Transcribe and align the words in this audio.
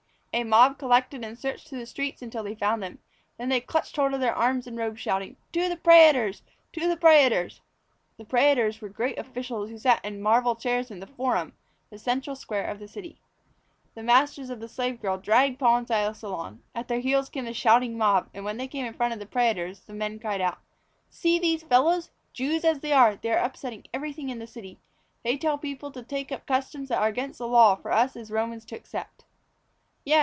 A 0.33 0.45
mob 0.45 0.77
collected 0.79 1.25
and 1.25 1.37
searched 1.37 1.67
through 1.67 1.79
the 1.79 1.85
streets 1.85 2.21
until 2.21 2.41
they 2.41 2.55
found 2.55 2.81
them. 2.81 2.99
Then 3.37 3.49
they 3.49 3.59
clutched 3.59 3.97
hold 3.97 4.13
of 4.13 4.21
their 4.21 4.33
arms 4.33 4.65
and 4.65 4.77
robes, 4.77 5.01
shouting: 5.01 5.35
"To 5.51 5.67
the 5.67 5.75
prætors! 5.75 6.41
To 6.71 6.87
the 6.87 6.95
prætors!" 6.95 7.59
The 8.15 8.23
prætors 8.23 8.79
were 8.79 8.87
great 8.87 9.19
officials 9.19 9.69
who 9.69 9.77
sat 9.77 10.03
in 10.05 10.21
marble 10.21 10.55
chairs 10.55 10.89
in 10.89 11.01
the 11.01 11.05
Forum, 11.05 11.51
the 11.89 11.99
central 11.99 12.37
square 12.37 12.63
of 12.67 12.79
the 12.79 12.87
city. 12.87 13.19
The 13.93 14.03
masters 14.03 14.49
of 14.49 14.61
the 14.61 14.69
slave 14.69 15.01
girl 15.01 15.17
dragged 15.17 15.59
Paul 15.59 15.75
and 15.79 15.87
Silas 15.89 16.23
along. 16.23 16.63
At 16.73 16.87
their 16.87 17.01
heels 17.01 17.27
came 17.27 17.43
the 17.43 17.53
shouting 17.53 17.97
mob 17.97 18.29
and 18.33 18.45
when 18.45 18.55
they 18.55 18.69
came 18.69 18.85
in 18.85 18.93
front 18.93 19.11
of 19.13 19.19
the 19.19 19.25
prætors, 19.27 19.85
the 19.85 19.93
men 19.93 20.17
cried 20.17 20.39
out: 20.39 20.59
"See 21.09 21.39
these 21.39 21.61
fellows! 21.63 22.09
Jews 22.31 22.63
as 22.63 22.79
they 22.79 22.93
are, 22.93 23.17
they 23.17 23.31
are 23.33 23.43
upsetting 23.43 23.83
everything 23.93 24.29
in 24.29 24.39
the 24.39 24.47
city. 24.47 24.79
They 25.23 25.35
tell 25.37 25.57
people 25.57 25.91
to 25.91 26.01
take 26.03 26.31
up 26.31 26.47
customs 26.47 26.87
that 26.87 27.01
are 27.01 27.09
against 27.09 27.39
the 27.39 27.49
Law 27.49 27.75
for 27.75 27.91
us 27.91 28.15
as 28.15 28.31
Romans 28.31 28.63
to 28.67 28.77
accept." 28.77 29.25
"Yes! 29.25 29.27